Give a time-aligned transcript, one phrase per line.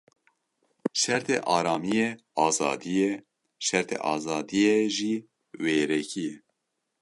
[1.01, 2.09] Şertê aramiyê
[2.45, 3.11] azadî ye,
[3.67, 5.15] şertê azadiyê jî
[5.61, 6.35] wêrekî ye.